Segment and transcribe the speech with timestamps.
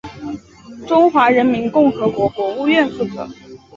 [0.87, 3.29] 中华人民共和国国务院负责。